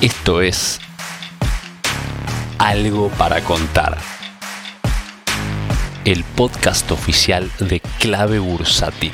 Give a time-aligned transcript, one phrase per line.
[0.00, 0.78] Esto es
[2.58, 3.98] Algo para contar.
[6.04, 9.10] El podcast oficial de Clave Bursati.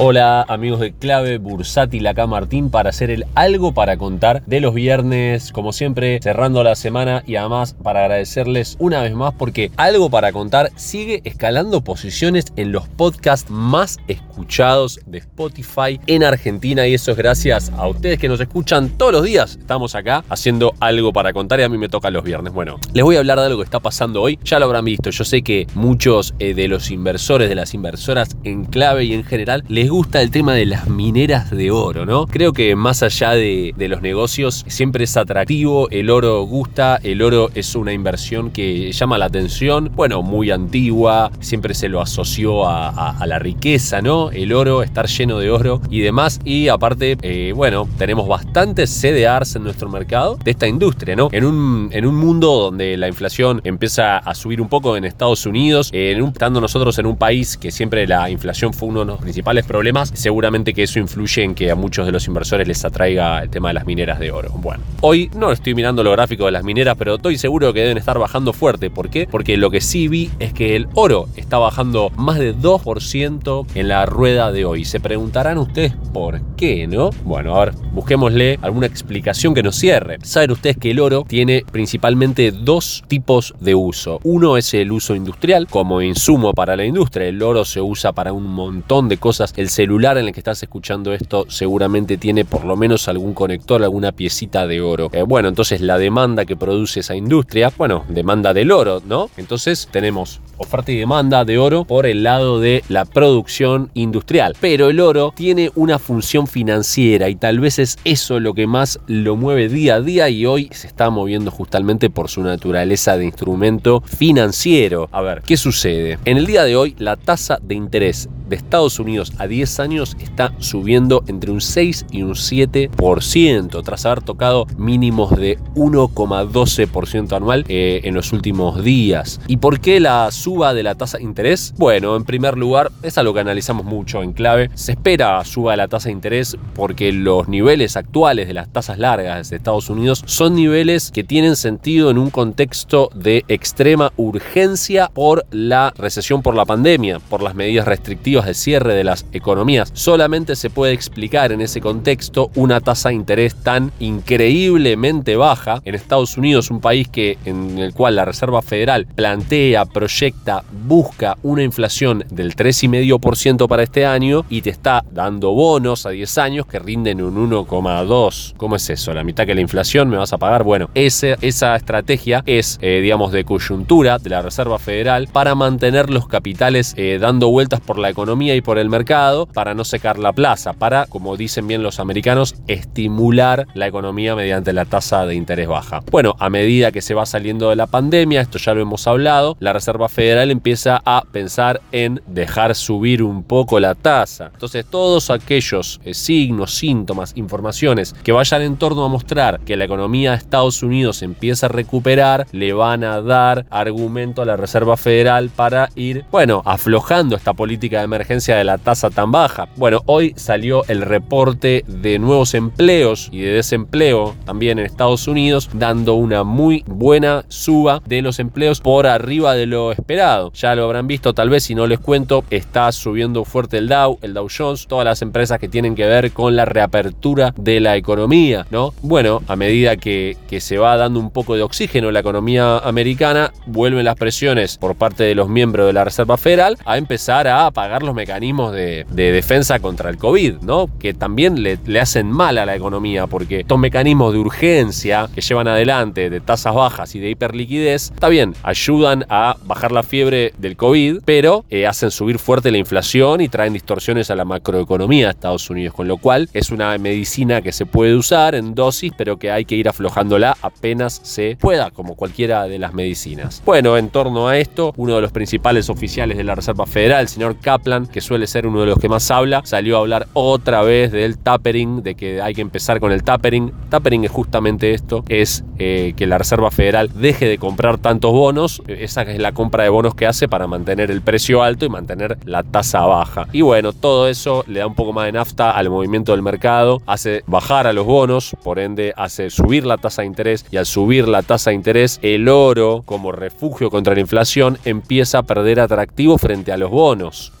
[0.00, 4.72] Hola amigos de Clave Bursátil, acá Martín para hacer el algo para contar de los
[4.72, 10.08] viernes, como siempre, cerrando la semana y además para agradecerles una vez más porque algo
[10.08, 16.94] para contar sigue escalando posiciones en los podcasts más escuchados de Spotify en Argentina y
[16.94, 19.56] eso es gracias a ustedes que nos escuchan todos los días.
[19.58, 22.52] Estamos acá haciendo algo para contar y a mí me toca los viernes.
[22.52, 25.10] Bueno, les voy a hablar de algo que está pasando hoy, ya lo habrán visto,
[25.10, 29.24] yo sé que muchos eh, de los inversores, de las inversoras en clave y en
[29.24, 32.26] general les gusta el tema de las mineras de oro, ¿no?
[32.26, 37.50] Creo que más allá de, los negocios, siempre es atractivo, el oro gusta, el oro
[37.54, 43.24] es una inversión que llama la atención, bueno, muy antigua, siempre se lo asoció a,
[43.26, 44.30] la riqueza, ¿no?
[44.30, 49.56] El oro, estar lleno de oro y demás, y aparte, eh, bueno, tenemos bastantes CDRs
[49.56, 51.28] en nuestro mercado de esta industria, ¿no?
[51.32, 55.46] En un, en un mundo donde la inflación empieza a subir un poco en Estados
[55.46, 59.64] Unidos, estando nosotros en un país que siempre la inflación fue uno de los principales
[59.64, 59.77] problemas,
[60.14, 63.68] seguramente que eso influye en que a muchos de los inversores les atraiga el tema
[63.68, 64.50] de las mineras de oro.
[64.56, 67.98] Bueno, hoy no estoy mirando lo gráfico de las mineras, pero estoy seguro que deben
[67.98, 68.90] estar bajando fuerte.
[68.90, 69.26] ¿Por qué?
[69.30, 73.88] Porque lo que sí vi es que el oro está bajando más de 2% en
[73.88, 74.84] la rueda de hoy.
[74.84, 77.10] Se preguntarán ustedes por qué, ¿no?
[77.24, 80.18] Bueno, a ver, busquémosle alguna explicación que nos cierre.
[80.22, 84.20] Saben ustedes que el oro tiene principalmente dos tipos de uso.
[84.24, 87.28] Uno es el uso industrial, como insumo para la industria.
[87.28, 89.52] El oro se usa para un montón de cosas.
[89.68, 94.12] Celular en el que estás escuchando esto seguramente tiene por lo menos algún conector, alguna
[94.12, 95.10] piecita de oro.
[95.12, 99.30] Eh, bueno, entonces la demanda que produce esa industria, bueno, demanda del oro, ¿no?
[99.36, 104.54] Entonces tenemos oferta y demanda de oro por el lado de la producción industrial.
[104.60, 109.00] Pero el oro tiene una función financiera y tal vez es eso lo que más
[109.06, 113.24] lo mueve día a día y hoy se está moviendo justamente por su naturaleza de
[113.24, 115.08] instrumento financiero.
[115.12, 116.18] A ver, ¿qué sucede?
[116.24, 120.16] En el día de hoy la tasa de interés de Estados Unidos a 10 años
[120.20, 127.64] está subiendo entre un 6 y un 7% tras haber tocado mínimos de 1,12% anual
[127.68, 129.40] eh, en los últimos días.
[129.46, 131.74] ¿Y por qué la suba de la tasa de interés?
[131.76, 134.70] Bueno, en primer lugar, es algo que analizamos mucho en clave.
[134.74, 138.98] Se espera suba de la tasa de interés porque los niveles actuales de las tasas
[138.98, 145.10] largas de Estados Unidos son niveles que tienen sentido en un contexto de extrema urgencia
[145.12, 149.90] por la recesión por la pandemia, por las medidas restrictivas de cierre de las economías.
[149.94, 155.94] Solamente se puede explicar en ese contexto una tasa de interés tan increíblemente baja en
[155.94, 161.62] Estados Unidos, un país que, en el cual la Reserva Federal plantea, proyecta, busca una
[161.62, 166.78] inflación del 3,5% para este año y te está dando bonos a 10 años que
[166.78, 168.54] rinden un 1,2.
[168.56, 169.12] ¿Cómo es eso?
[169.12, 170.64] ¿La mitad que la inflación me vas a pagar?
[170.64, 176.10] Bueno, esa, esa estrategia es, eh, digamos, de coyuntura de la Reserva Federal para mantener
[176.10, 180.18] los capitales eh, dando vueltas por la economía y por el mercado para no secar
[180.18, 185.34] la plaza, para, como dicen bien los americanos, estimular la economía mediante la tasa de
[185.34, 186.00] interés baja.
[186.10, 189.56] Bueno, a medida que se va saliendo de la pandemia, esto ya lo hemos hablado,
[189.60, 194.50] la Reserva Federal empieza a pensar en dejar subir un poco la tasa.
[194.52, 199.84] Entonces, todos aquellos eh, signos, síntomas, informaciones que vayan en torno a mostrar que la
[199.84, 204.98] economía de Estados Unidos empieza a recuperar, le van a dar argumento a la Reserva
[204.98, 209.68] Federal para ir, bueno, aflojando esta política de emergencia de la tasa tan baja.
[209.76, 215.70] Bueno, hoy salió el reporte de nuevos empleos y de desempleo también en Estados Unidos,
[215.72, 220.52] dando una muy buena suba de los empleos por arriba de lo esperado.
[220.52, 224.18] Ya lo habrán visto, tal vez si no les cuento, está subiendo fuerte el Dow,
[224.22, 227.96] el Dow Jones, todas las empresas que tienen que ver con la reapertura de la
[227.96, 228.92] economía, ¿no?
[229.02, 233.52] Bueno, a medida que, se va dando un poco de oxígeno en la economía americana,
[233.66, 237.70] vuelven las presiones por parte de los miembros de la Reserva Federal a empezar a
[237.70, 240.88] pagar los mecanismos de, defensa contra el COVID, ¿no?
[240.98, 245.68] Que también le, hacen mal a la economía, porque estos mecanismos de urgencia que llevan
[245.68, 250.76] adelante de tasas bajas y de hiperliquidez, está bien, ayudan a bajar la fiebre del
[250.76, 255.32] COVID, pero eh, hacen subir fuerte la inflación y traen distorsiones a la macroeconomía de
[255.32, 259.38] Estados Unidos, con lo cual es una medicina que se puede usar en dosis, pero
[259.38, 263.62] que hay que ir aflojándola apenas se pueda, como cualquiera de las medicinas.
[263.64, 267.28] Bueno, en torno a esto, uno de los principales oficiales de la Reserva Federal, el
[267.28, 270.82] señor Kaplan, Que suele ser uno de los que más habla, salió a hablar otra
[270.82, 273.72] vez del tapering, de que hay que empezar con el tapering.
[273.90, 278.82] Tapering es justamente esto, es eh, que la Reserva Federal deje de comprar tantos bonos.
[278.86, 282.38] Esa es la compra de bonos que hace para mantener el precio alto y mantener
[282.44, 283.46] la tasa baja.
[283.52, 287.02] Y bueno, todo eso le da un poco más de nafta al movimiento del mercado,
[287.06, 290.86] hace bajar a los bonos, por ende hace subir la tasa de interés y al
[290.86, 295.80] subir la tasa de interés, el oro como refugio contra la inflación empieza a perder
[295.80, 297.52] atractivo frente a los bonos.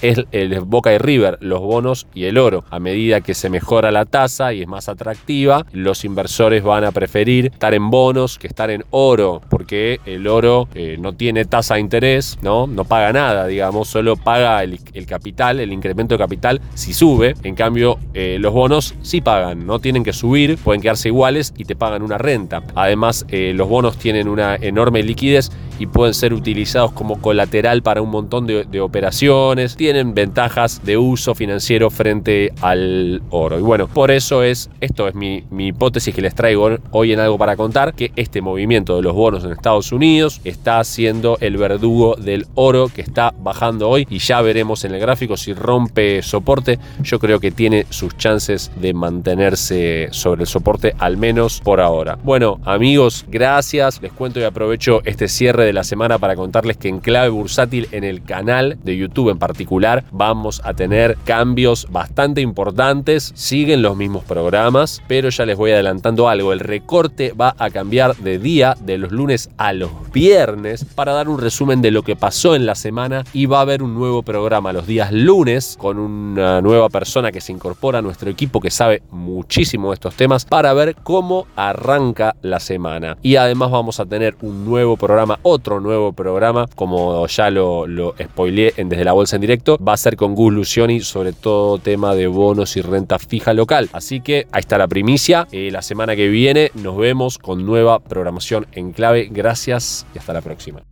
[0.00, 2.64] Es el Boca y River, los bonos y el oro.
[2.70, 6.90] A medida que se mejora la tasa y es más atractiva, los inversores van a
[6.90, 11.74] preferir estar en bonos que estar en oro, porque el oro eh, no tiene tasa
[11.74, 12.66] de interés, ¿no?
[12.66, 17.34] No paga nada, digamos, solo paga el, capital, el incremento de capital si sube.
[17.44, 21.66] En cambio, eh, los bonos sí pagan, no tienen que subir, pueden quedarse iguales y
[21.66, 22.64] te pagan una renta.
[22.74, 28.02] Además, eh, los bonos tienen una enorme liquidez y pueden ser utilizados como colateral para
[28.02, 33.58] un montón de, operaciones, tienen ventajas de uso financiero frente al oro.
[33.58, 37.20] Y bueno, por eso es, esto es mi, mi hipótesis que les traigo hoy en
[37.20, 41.56] algo para contar, que este movimiento de los bonos en Estados Unidos está siendo el
[41.56, 46.22] verdugo del oro que está bajando hoy y ya veremos en el gráfico si rompe
[46.22, 46.78] soporte.
[47.02, 52.18] Yo creo que tiene sus chances de mantenerse sobre el soporte al menos por ahora.
[52.22, 54.00] Bueno amigos, gracias.
[54.02, 57.88] Les cuento y aprovecho este cierre de la semana para contarles que en clave bursátil
[57.92, 63.32] en el canal de YouTube en particular vamos a tener cambios bastante importantes.
[63.34, 66.52] Siguen los mismos programas, pero ya les voy adelantando algo.
[66.52, 71.28] El recorte va a cambiar de día de los lunes a los viernes para dar
[71.28, 74.22] un resumen de lo que pasó en la semana y va a haber un nuevo
[74.22, 78.70] programa los días lunes con una nueva persona que se incorpora a nuestro equipo que
[78.70, 83.16] sabe muchísimo de estos temas para ver cómo arranca la semana.
[83.22, 88.14] Y además vamos a tener un nuevo programa, otro nuevo programa, como ya lo, lo
[88.20, 91.78] spoileé en Desde la Bolsa en directo, va a ser con Gus Lucioni sobre todo
[91.78, 93.88] tema de bonos y renta fija local.
[93.92, 95.46] Así que ahí está la primicia.
[95.52, 99.28] Eh, la semana que viene nos vemos con nueva programación en clave.
[99.30, 100.82] Gracias y hasta la próxima.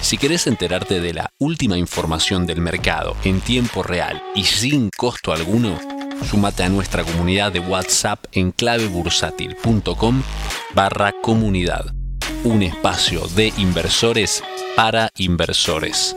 [0.00, 5.32] Si querés enterarte de la última información del mercado en tiempo real y sin costo
[5.32, 5.78] alguno,
[6.28, 10.22] sumate a nuestra comunidad de WhatsApp en clavebursátil.com
[10.74, 11.93] barra comunidad.
[12.44, 14.44] Un espacio de inversores
[14.76, 16.14] para inversores.